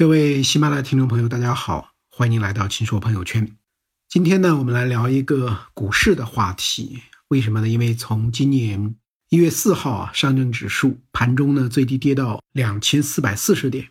[0.00, 3.54] 各位喜马拉雅听众朋友，大家好，欢迎来到秦说朋友圈。
[4.08, 7.02] 今天呢，我们来聊一个股市的话题。
[7.28, 7.68] 为什么呢？
[7.68, 8.94] 因为从今年
[9.28, 13.90] 一月四号啊，上证指数盘中呢最低跌到两千四百四十点，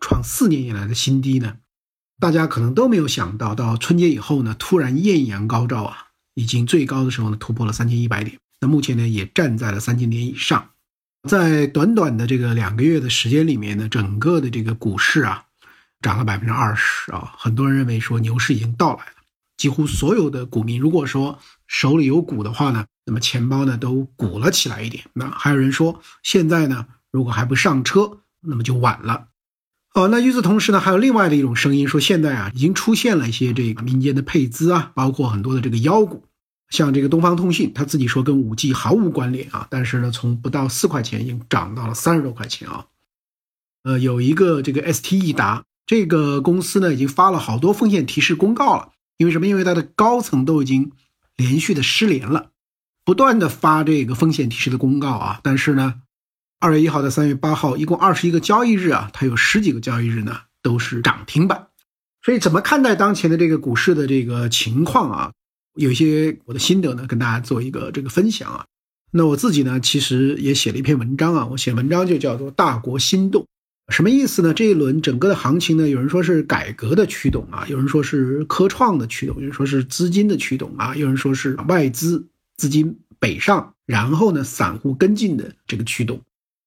[0.00, 1.58] 创四年以来的新低呢。
[2.18, 5.98] 大家可能都没有想到，到春节以后呢，突然艳阳高照啊，
[6.32, 8.38] 已经最高的时候呢突破了三千一百点。
[8.58, 10.70] 那目前呢也站在了三千点以上。
[11.26, 15.44] 在短短的这个两个月的时间里面呢，整个的这个股市啊，
[16.00, 17.34] 涨了百分之二十啊。
[17.36, 19.12] 很多人认为说牛市已经到来了，
[19.56, 25.04] 几乎所有的股民如果说手里有股的话呢，那么钱包呢都鼓了起来一点。
[25.12, 29.26] 那还有人说现在呢，如果还不上车，那么就晚了。
[29.94, 36.24] 哦，那与此同时呢，还有另外的一种声音说，现在啊已经出现了一些这个民间的配资啊，包括很多的这个妖股。
[36.68, 42.86] 像这个东方通信，他自己说跟五 G 毫无关联啊，但是呢，从不到四块钱已经涨到了三十多块钱啊。
[43.84, 48.92] 呃，有一个这个 ST 易达这个公司呢，已经发了好多风险提示公告了。
[49.16, 49.46] 因为什么？
[49.46, 50.92] 因为它的高层都已经
[51.36, 52.50] 连续的失联了，
[53.04, 55.40] 不断的发这个风险提示的公告啊。
[55.44, 56.02] 但是呢，
[56.58, 61.68] 二月一号到三月八号，一共二十一个交易日啊，它有十几个交易日呢都是涨停板。
[62.22, 65.32] 所以怎么看待当前的这个股市的这个情况啊？
[65.76, 68.66] 有些我的心得呢，跟大家做一个这个分享啊。
[69.12, 71.46] 那我自己呢，其实也写了一篇文章啊。
[71.46, 73.46] 我写文章就叫做“大国心动”，
[73.88, 74.52] 什么意思呢？
[74.52, 86.20] 这一轮整个的行情呢，有人说是改革的驱动啊，有人说是科创的驱动，有人说是资金的驱动啊，有人说是外资资金北上，然后呢，散户跟进的这个驱动。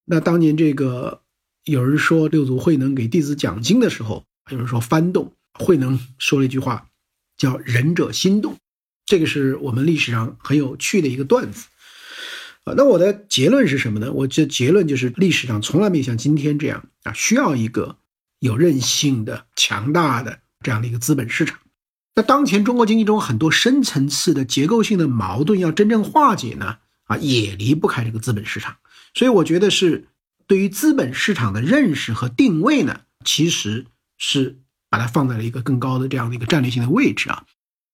[0.06, 1.20] 那当年这个
[1.64, 6.86] 有人说六祖慧能给弟子讲经的时候，有人说翻动，慧能说了一句话，
[7.36, 8.56] 叫“仁者心动”。
[9.10, 11.66] 这个是我们历史上很有趣的一个段子，
[12.62, 14.12] 啊，那我的结论是什么呢？
[14.12, 17.96] 我这结论就是历史上从来没有像今天这样啊，需要一个
[18.38, 21.58] 有韧性的、强大的这样的一个资本市场。
[22.14, 28.76] 那当前中国经济中很多深层次的结构性的矛盾要真正化解呢，啊，也离不开这个资本市场。
[29.12, 30.06] 所以我觉得是
[30.46, 33.86] 对于资本市场的认识和定位呢，其实
[34.18, 37.44] 是把它放在了一个更高的这样的一个战略性的位置啊。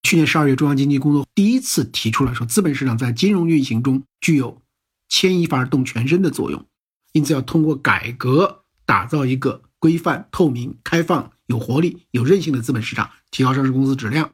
[0.06, 4.62] 去年十二月，中央经济工作第一次提出来说，资本市场在金融运行中具有
[5.08, 6.64] 牵一发而动全身的作用，
[7.10, 14.30] 因此要通过改革，打造一个规范、透明、开放、有活力、有韧性的资本市场，提高上市公司质量，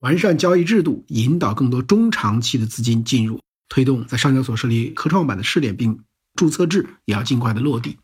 [0.00, 5.98] 完善交易制度，引导更多中长期的资金进入，推动在上交所设立科创板的试点，并
[6.34, 7.96] 注册制也要尽快的落地。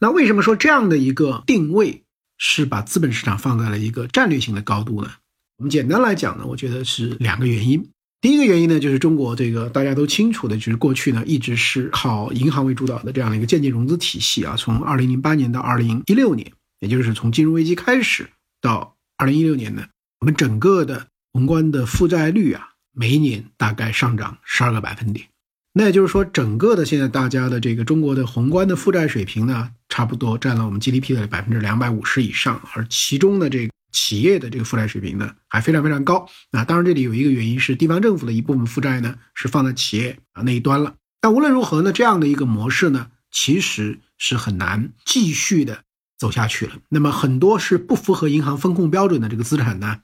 [0.00, 2.02] 那为什么说这样的一个定位
[2.38, 5.12] 是把资本市场放在了一个战略性的高度呢？
[5.60, 7.86] 我们简单来讲呢，我觉得是两个原因。
[8.22, 14.56] 第一个原因呢，就是中国这个大家都清楚的，就是过去呢一直是靠银行为主导的这样的一个间接融资体系啊。
[14.56, 18.26] 从二零零八年到二零一六年，也就是从金融危机开始
[18.62, 19.84] 到二零一六年呢，
[20.20, 25.26] 我们整个的宏观的负债率啊，每一年大概上涨十二个百分点。
[25.74, 33.70] 那也就是说，整个的现在大家的这个中国的宏观的负债水平呢，差不多占了我们 GDP 的百分之两百五十以上，而其中的这个。
[33.92, 36.64] 企业的这个负债水平呢，还非常非常高啊！
[36.64, 40.94] 当然，这里有一个原因是地方政府的一部分负债呢是放在企业啊那一端了。
[41.20, 45.82] 但无论如何呢，这样的一个模式呢，其实是很难继续的
[46.18, 46.78] 走下去了。
[46.88, 50.00] 那么很多是不符合银行风控标准的这个资产呢，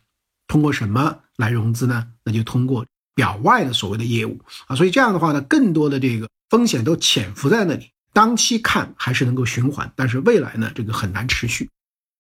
[0.47, 2.09] 通过什么来融资呢？
[2.25, 4.77] 那就通过表外的所谓的业务啊。
[4.77, 7.91] 所以这样的话呢，更多的这个风险都潜伏在那里。
[8.13, 11.71] 当期看还是能够循环，但是未来呢，这个很难持续。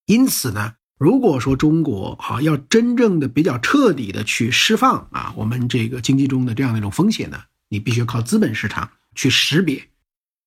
[0.06, 0.74] 因此呢。
[0.98, 9.82] 如果说中国啊要真正的比较彻底的去释放啊我们这个经济中的这样的一种风险呢，你必须靠资本市场去识别。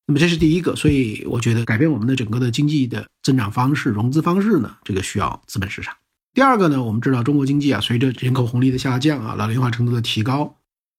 [0.08, 5.96] 那么这是第一个，所以我觉得改变我们的整个的经济的增长方式、融资方式呢，这个需要资本市场。
[6.34, 10.58] 第二个呢，我们知道中国经济啊随着人口红利的下降啊，老龄化程度的提高，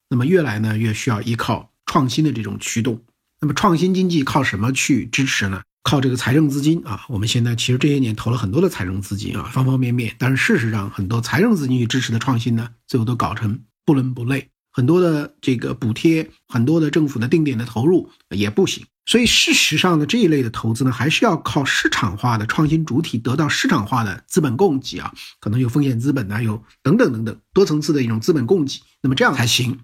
[0.08, 3.02] 那么越来呢越需要依靠创新的这种驱动。
[3.40, 5.62] 那么创新经济靠什么去支持呢？
[5.82, 10.14] 靠这个财政资金啊，我们现在其实这些年投了很多的财政资金啊，方方面面。
[10.18, 14.48] 但是事实上，很多财政资金去支持的创新呢，最后都搞成不伦不类。
[14.72, 18.84] 很多的这个补贴，很多的政府的定点的投入也不行。
[19.06, 29.80] 所以事实上呢，这一类的投资呢，还是要靠市场化的创新主体得到市场化的资本供给啊，可能有风险资本呢，有等等等等多层次的一种资本供给，那么这样才行。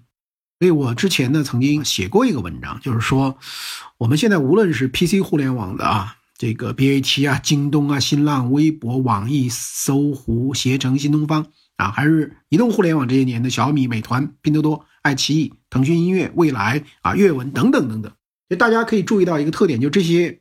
[0.59, 3.37] 所以我之前呢曾经写过一个文章，就是说，
[3.97, 11.45] 我们现在无论是 PC 互联网的啊，这个 BAT 啊、京东啊、新浪、微博、网易、搜狐、携程、新东方
[11.75, 18.11] 啊，还是移动互联网这些年的小米、美团、拼多多、爱奇艺、腾讯音乐、未来啊、阅文等等等等，
[18.49, 20.39] 就大家可以注意到一个特点，就这些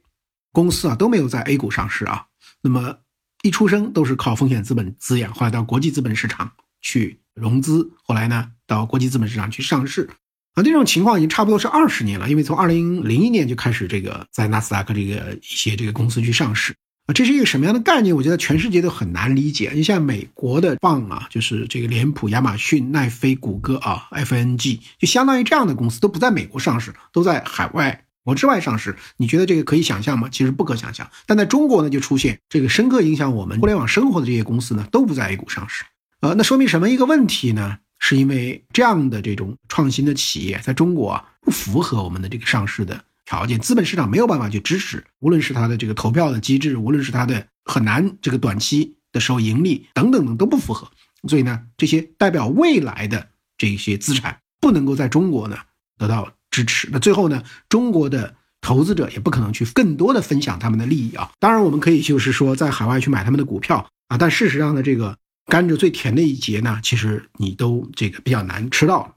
[0.51, 2.25] 公司啊都没有在 A 股上市啊。
[2.63, 3.01] 那么
[3.43, 10.09] 一出生都是靠风险资本滋养，后来到国际资本市场去融资，后来呢到国际资本市场去上市。
[10.55, 16.75] 啊，这种情况已经差不多是二十年了，因为从二零零一年就开始这个在纳斯达克这个一些这个公司去上市
[17.07, 18.17] 啊，这是一个什么样的概念？
[18.17, 19.71] 我觉得全世界都很难理解。
[19.75, 28.97] 你像美国的棒啊，就是这个脸谱、亚马逊、奈飞、谷歌啊，FNG 就相当于这样的公司都不在美国上市，都在海外国之外上市。
[29.19, 30.31] 你觉得这个可以想象吗？
[30.33, 31.07] 其实不可想象。
[31.27, 35.85] 但在中国呢，就出现这个深刻影响我们互联网生活的这些公司呢，都不在 A 股上市。
[36.27, 37.79] 呃，那说明什么一个问题呢？
[38.01, 50.91] 是因为这样的这种创新的企业在中国啊不符合我们的这个上市的条件，资本市场没有办法去支持，无论是它的这个投票的机制，无论是它的很难这个短期的时候盈利等等等都不符合，
[51.29, 55.57] 所以呢，这些代表未来的这些资产不能够在中国呢
[55.97, 56.89] 得到支持。
[56.91, 61.31] 那最后呢，中国的投资者也不可能去更多的分享他们的利益啊。
[61.39, 65.17] 当然，我们可以就是说在海外去买他们的股票啊，但事实上呢，这个。
[65.47, 69.15] 甘蔗最甜的一节呢，其实你都这个比较难吃到，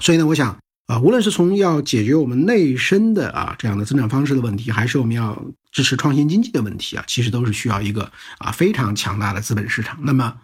[0.00, 0.56] 所以呢，我想
[0.86, 9.98] 啊，无论是从要解决我们内生的啊这样的增长方式的问题，还是我们要支持创新经济的问题啊，其实都是需要一个啊非常强大的资本市场。
[10.02, 10.36] 那么，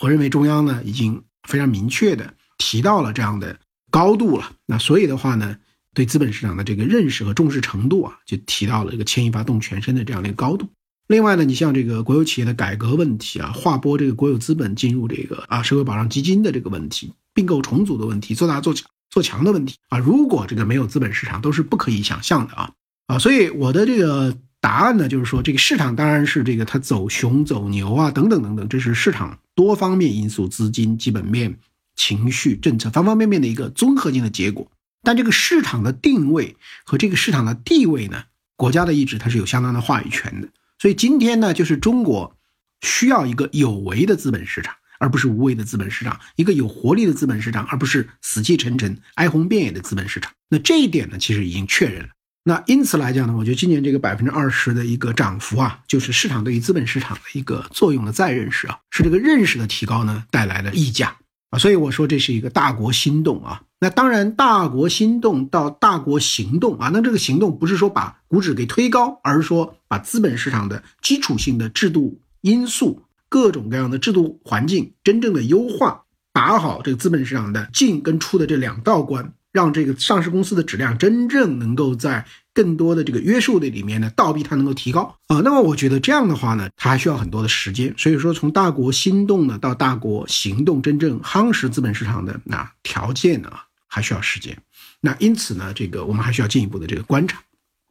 [0.00, 3.58] 我认为中央呢已经非常明确的提到了这样的
[3.90, 4.52] 高度了。
[4.66, 5.56] 那所以的话呢，
[5.94, 10.68] 对资本市场的这个认识和重视程度啊，就提到了这个牵一发动全身的这样的一个高度。
[11.06, 22.72] 另外呢，你像这个国有企业的改革问题啊，划拨这个国有资本进入这个啊社会保障基金的这个问题，并购重组的问题，做大做强做强的问题啊，如果这个没有资本市场，都是不可以想象的啊
[23.06, 23.18] 啊！
[23.18, 31.58] 所以我的这个答案呢，就是说这个市场当然是这个它走熊走牛啊等等等等，这是市场多方面因素、资金、基本面、
[31.94, 34.66] 情绪、政策方方面面的一个综合性的结果。
[35.02, 38.24] 但这个市场的定位和这个市场的地位呢，
[38.56, 40.48] 国家的意志它是有相当的话语权的。
[40.84, 42.36] 所以今天呢，就是中国
[42.82, 50.30] 需要一个有为的资本市场，而不是无为的资本市场；一个有活力的资本市场，而不是死气沉沉、哀鸿遍野的资本市场。
[50.50, 52.08] 那这一点呢，其实已经确认了。
[52.42, 61.16] 那因此来讲呢，我觉得今年这个百分之二十的一个涨幅啊，就是市场对于资本市场的一个作用的再认识啊，是这个认识的提高呢带来的溢价。
[61.58, 76.02] 所以我说这是一个大国心动啊，那当然大国心动到大国行动啊，那这个行动不是说把股指给推高，而是说把资本市场的基础性的制度因素、各种各样的制度环境真正的优化，
[76.32, 82.26] 打好这个资本市场的进跟出的这两道关，让这个上市公司的质量真正能够在。
[82.54, 85.40] 更多的这个约束的里面呢，倒逼它能够提高啊。
[85.44, 87.92] 那么我觉得这样的话呢，它还需要很多的时间。
[87.98, 93.50] 所以说，从大国心动呢到大国行动，真正夯实资本市场的那条件呢，
[93.88, 94.56] 还需要时间。
[95.00, 97.42] 那因此呢，这个我们还需要进一步的这个观察。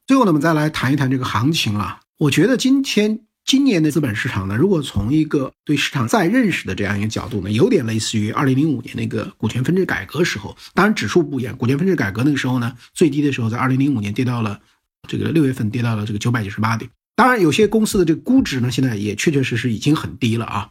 [0.08, 2.00] 最后呢，我们再来谈一谈这个行情了。
[2.18, 3.20] 我觉得今天。
[3.46, 11.56] 今年的资本市场呢，如果从一个对市场再认识的这样一个角度呢，有点类似于二零零五年那个股权分置改革时候，当然指数不一样。
[11.58, 14.60] 股权分置改革那个时候呢，最低的时候在二零零五年跌到了
[15.08, 16.90] 这个六月份跌到了这个九百九十八点。
[17.16, 20.70] 当然，有些公司的这个估值呢，现在也确确实实已经很低了啊。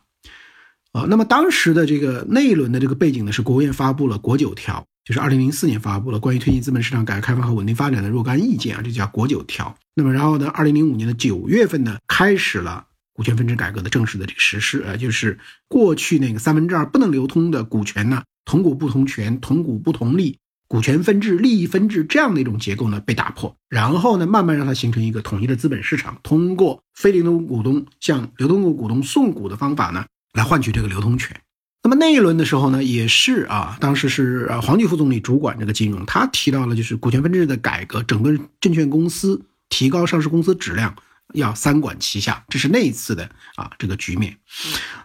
[0.93, 4.87] 啊，那么当时的这个那一轮的这个背景呢，是国务院发布了国九条。
[5.04, 9.75] 就是二零零四年发布了关于推进资本市场改革开放和稳定发展的若干意见啊，这叫国九条。
[9.94, 31.38] 那么然后呢，二零零五年的九月份呢，开始了股权分置改革的正式的这个实施啊，就是过去那个三分之二不能流通的股权呢，同股不同权、同股不同利、股权分置、利益分置这样的一种结构呢被打破，然后呢，慢慢让它形成一个统一的资本市场，通过非流通股东向流通股股东送股的方法呢，来换取这个流通权。
[31.85, 40.95] 那么那一轮的时候呢，也是啊，当时是呃黄菊副总理主管这个金融，他提到了就是股权分置的改革，整个证券公司提高上市公司质量，
[41.35, 44.37] 要三管齐下，这是那一次的啊这个局面。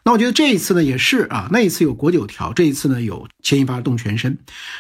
[0.06, 4.38] 那我觉得这一次呢也是啊，那一次有国九条，这一次呢有牵一发动全身，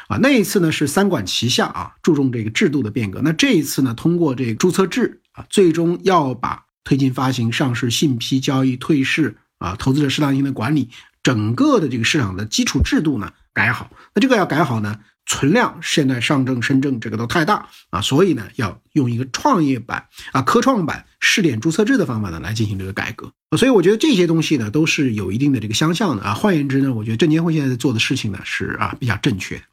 [0.07, 3.21] 啊那一次呢是三管齐下啊，注重这个制度的变革。
[3.23, 10.89] 那这一次呢，通过这个注册制啊，最终要把推进发行、上市、信批、交易、退市啊，投资者适当性的管理。
[11.27, 26.33] 整个的这个市场的基础制度呢改好，那这个要改好呢，存量现在上证、深证这个都太大啊，所以呢要用一个创业板啊、科创板试点注册制的方法呢来进行这个改革所以我觉得这些东西呢都是有一定的这个相像的啊。
[26.33, 29.63] 换言之呢，我觉得证监会现在在做的事情呢是啊比较正确的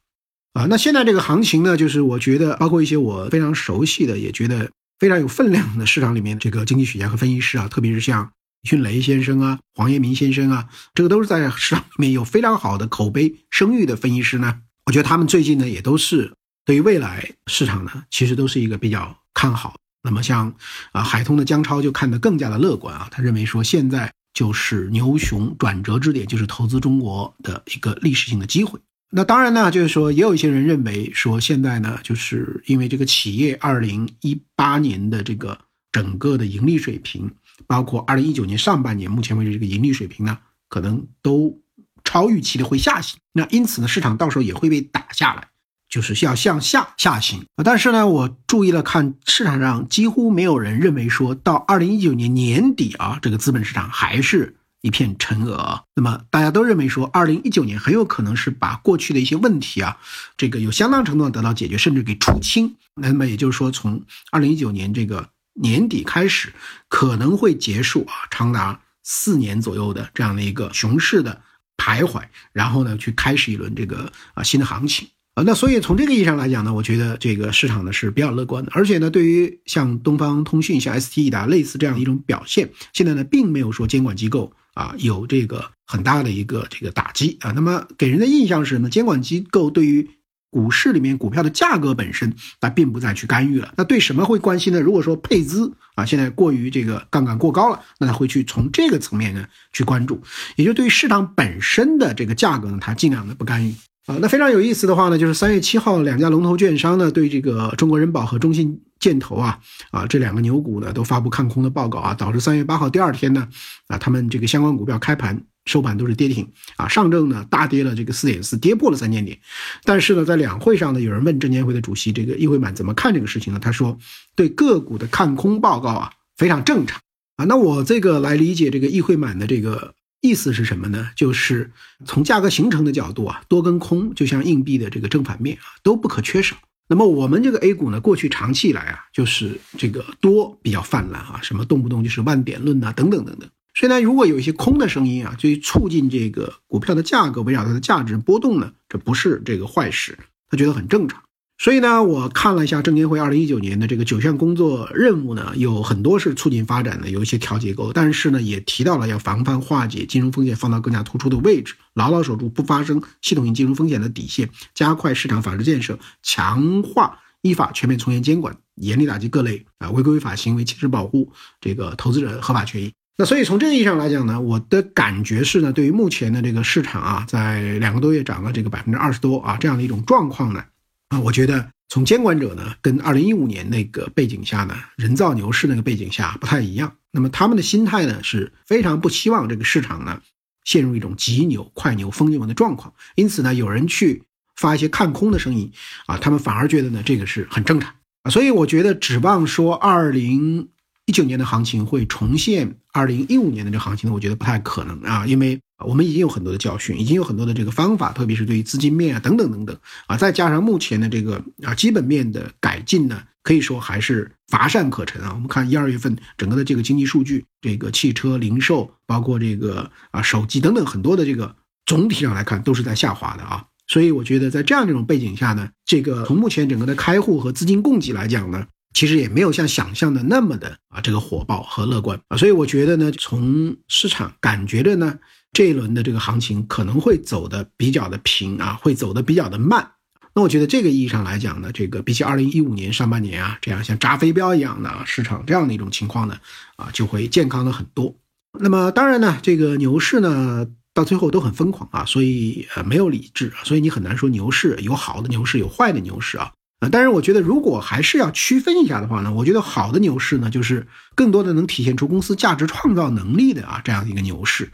[0.55, 0.67] 啊。
[0.69, 8.33] 那现在这个行情呢，就是我觉得包括一些我非常熟悉的，也觉得非常有分量的市场里面这个经济学家和分析师啊，特别是像。
[8.65, 14.61] 迅雷先生啊，黄彦明先生啊，这个都是在市场里面有非常好的口碑声誉的分析师呢。
[14.87, 19.77] 我觉得他们最近呢，也都是对于未来市场呢，其实都是一个比较看好。
[20.03, 20.55] 那么像
[20.93, 28.79] 啊，海通的江超就看得更加的乐观啊，他认为说现在就是牛熊转折之点，就是投资中国的一个历史性的机会。
[29.11, 35.57] 那当然呢，就是说，也有一些人认为说，现在呢，就是因为这个企业二零一八年的这个
[35.93, 37.31] 整个的盈利水平，
[37.67, 41.61] 包括二零一九年上半年目前为止这个盈利水平呢，可能都
[42.05, 43.19] 超预期的会下行。
[43.33, 45.49] 那因此呢，市场到时候也会被打下来，
[45.89, 47.45] 就是要向下下行。
[47.65, 54.57] 但是呢，我注意了看市场上几乎没有人认为说到二零一九年年底啊，这个资本市场还是。
[54.85, 59.97] 一片沉鹅，那么大家都认为说，二零一九年很有可能是把过去的一些问题啊，
[60.37, 62.77] 这个有相当程度的得到解决，甚至给出清。
[62.95, 66.53] 那么也就是说，从二零一九年这个年底开始，
[66.89, 71.43] 可能会结束啊，长达四年左右的这样的一个熊市的
[71.77, 75.09] 徘徊，然后呢，去开始一轮这个啊新的行情。
[75.35, 87.51] 啊，那所以从这个意义上来讲呢，我觉得这个市场呢是比较乐观的，而且呢，对于像东方通讯、像 ST 的类似这样一种表现，现在呢并没有说监管机构啊有这个很大的一个这个打击啊。
[87.51, 88.89] 那么给人的印象是什么？
[88.89, 90.09] 监管机构对于
[90.55, 93.75] 股市里面股票的价格本身，它并不再去干预了。
[93.77, 94.81] 那对什么会关心呢？
[94.81, 100.23] 如果说配资啊现在过于这个杠杆过高了，那他会去从这个层面呢去关注，
[100.55, 103.75] 也就对于市场本身的这个价格呢，它尽量的不干预。
[104.07, 109.59] 啊，那非常有意思的话呢，就是三月七号，两家龙头券商呢对这个中国人保和中信建投啊，
[109.91, 113.49] 啊这两个牛股呢都发布看空的报告啊，导致三月八号第二天呢，
[113.89, 119.39] 啊他们这个相关股票开盘收盘都是跌停啊，上证呢大跌了这个四点四，跌破了三千点。
[119.85, 123.59] 但是呢，在两会上呢，有人问证监会的主席这个易会满怎么看这个事情呢？
[123.61, 123.99] 他说，
[124.35, 127.01] 对个股的看空报告啊非常正常
[127.37, 127.45] 啊。
[127.45, 129.95] 那我这个来理解这个易会满的这个。
[130.21, 131.11] 意思是什么呢？
[131.15, 131.71] 就是
[132.07, 136.57] 从价格形成的角度啊，多跟空就像硬币的这个正反面啊，都不可缺少。
[136.89, 143.47] 那么我们这个 A 股呢，过去长期以来啊，就是这个多比较泛滥啊，什么动不动就是万点论呐，等等等等。
[143.75, 150.17] 虽然如果有一些空的声音啊，就促进这个股票的价格围绕它的价值波动呢，这不是这个坏事，
[150.49, 151.21] 他觉得很正常。
[151.59, 172.93] 所以呢，我看了一下证监会二零一九年的这个九项工作任务呢，有很多是促进发展的，有一些调结构，但是呢，也提到了要防范化解金融风险放到更加突出的位置，牢牢守住不发生系统性金融风险的底线，加快市场法治建设，强化依法全面从严监管，严厉打击各类啊违规违法行为，切实保护这个投资者合法权益。
[173.17, 180.65] 那所以从这个意义上来讲呢，我的感觉是呢，对于目前的这个市场啊，在两个多月涨了这个百分之二十多啊这样的一种状况呢。
[181.09, 186.93] 啊，我觉得从监管者呢，跟二零一五年那个背景下呢，人造牛市那个背景下不太一样。
[187.13, 190.21] 那么他们的心态呢，是非常不希望这个市场呢
[190.65, 192.93] 陷入一种急牛、快牛、疯牛的状况。
[193.15, 194.25] 因此呢，有人去
[194.57, 195.71] 发一些看空的声音
[196.07, 197.95] 啊，他们反而觉得呢这个是很正常
[198.25, 198.31] 啊。
[198.31, 200.69] 所以我觉得指望说二零
[201.07, 205.61] 一九年的行情会重现二零一五年的这行情呢，我觉得不太可能啊，因为。
[205.85, 215.33] 我们已经有很多的教训，已经有很多的这个方法，特别是对于资金面啊等等等等啊，再加上目前的这个啊基本面的改进呢，可以说还是乏善可陈啊。
[215.35, 223.67] 我们看一二月份整个的这个经济数据，这个汽车零售，包括这个啊手机等等很多的这个总体上来看都是在下滑的啊。
[223.87, 232.39] 所以我觉得在这样这种背景下呢，这个从目前整个的开户和资金供给来讲呢，其实也没有像想象的那么的啊这个火爆和乐观啊。
[232.39, 235.19] 所以我觉得呢，从市场感觉的呢。
[235.57, 239.89] 这一轮的这个行情可能会走的比较的平啊，会走的比较的慢。
[240.35, 246.37] 那我觉得这个意义上来讲呢，这个比起二零一五年上半年啊，这样像扎飞镖一样的啊市场这样的一种情况呢，
[246.75, 248.13] 啊就会健康了很多。
[248.59, 256.51] 那么当然呢，这个牛市呢到最后都很疯狂啊，所以呃没有理智，所以你很难说牛市有好的牛市有坏的牛市啊。
[256.81, 264.71] 啊但是我觉得，如果还是要区分一下的话呢，我觉得好的牛市呢，就是更多的能体现出公司价值创造能力的啊这样一个牛市。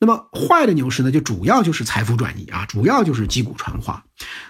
[0.00, 4.02] 那么坏的牛市呢，就主要就是财富转移啊，主要就是击鼓传花。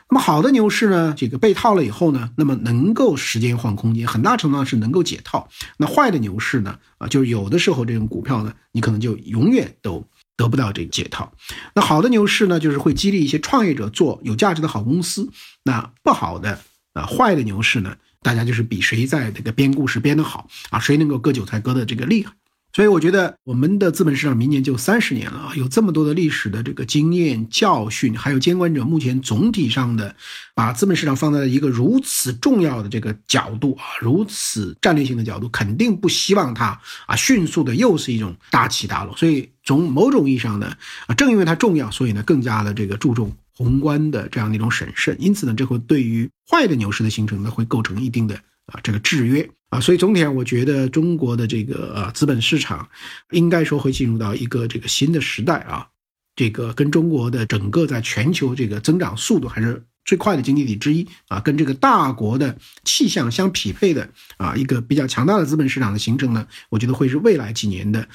[0.09, 5.49] 那么好的牛市呢，这个被套了以后呢，那么能够时间换空间，很大程度上是能够解套。
[5.77, 10.07] 那坏的牛市呢，啊，就是有的时候这种股票呢，你可能就永远都
[10.37, 11.31] 得不到这个解套。
[11.75, 15.29] 那好的牛市呢，就是会激励一些创业者做有价值的好公司。
[15.65, 16.59] 那不好的。
[16.93, 22.33] 啊，坏的牛市呢，大家就是比谁在这个编故事编得好啊，谁能够割韭菜割的这个厉害。
[22.75, 30.17] 所以我觉得我们的资本市场明年就三十年了啊，有这么多的历史的这个经验教训，还有监管者目前总体上的
[30.55, 39.15] 把资本市场放在一个如此重要的这个角度啊，如此战略性的角度，肯定不希望它啊迅速的又是一种大起大落。
[39.19, 40.75] 所以从某种意义上呢，
[41.07, 43.37] 啊，正因为它重要，所以呢更加的这个注重。
[43.55, 48.35] 宏观的这样的一种审慎，因此呢，这会对于坏的牛市的形成呢，会构成一定的
[48.67, 52.89] 啊这个制约啊，所以总体上我觉得中国的这个呃资本市场
[53.31, 55.89] 应该说会进入到一个这个新的时代啊，
[56.37, 59.85] 这个跟中国的整个在全球这个增长速度还是。
[60.05, 68.09] 最快的经济体之一啊，跟这个大国的气象相匹配的啊，一个比较强大的资本市场的形成呢，我觉得会是未来几年的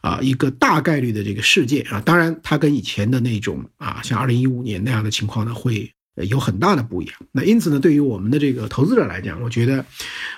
[0.00, 2.00] 啊一个大概率的这个事件啊。
[2.00, 5.92] 当然，它跟以前的那种啊，像二零一五年那样的情况呢，会。
[6.16, 7.14] 有很大的不一样。
[7.32, 9.84] 那因此呢，对于我们的这个投资者来讲，我觉得，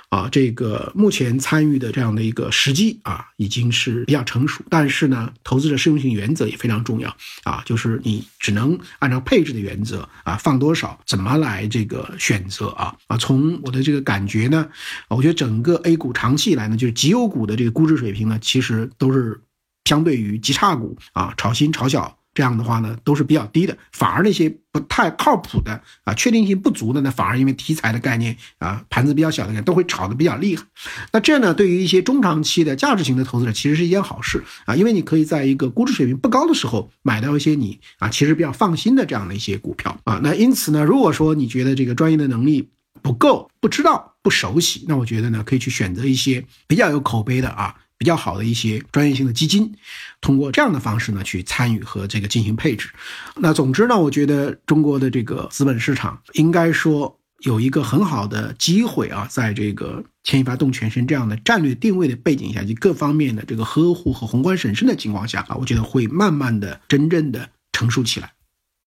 [0.08, 4.62] 啊，这个目前参与的这样的一个时机啊，已经是比较成熟。
[4.70, 13.16] 但是呢，投资者适用性原则也非常重要啊，就是你只能按照配置的原则啊，放多少，怎么来这个选择啊啊。
[13.16, 14.68] 从我的这个感觉呢，
[15.08, 19.40] 我觉得整个 A 股长期以来呢，就是绩优股的这个估值水平呢，其实都是
[19.86, 22.16] 相对于绩差股啊，炒新炒小。
[22.34, 30.64] 这样的话呢，都是比较低的，反而那些不太靠谱的啊，确定性不足的呢，反而因为题材的概念啊，盘子比较小的人都会炒得比较厉害。
[31.12, 40.20] 那这样呢，对于一些中长期的价值型的投资者，其实是一件好事啊，因为你可以在一个估值水平不高的时候买到一些你啊，其实比较放心的这样的一些股票啊。
[40.22, 42.68] 那因此呢，如果说你觉得这个专业的能力
[43.00, 47.76] 不够、不知道、不熟悉，那我觉得呢，可以去选择一些比较有口碑的啊。
[48.04, 49.72] 比较好的一些专业性的基金，
[50.20, 52.90] 通过这样的方式呢去参与和这个进行配置。
[53.36, 68.34] 那总之呢，我觉得中国的这个资本市场应该说有一个很好的机会啊，在这个牵一发动全身这样的战略定位的背景下，及各方面的这个呵护和宏观审慎的情况下啊，我觉得会慢慢的真正的成熟起来。